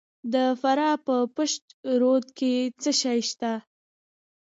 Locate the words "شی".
3.01-3.19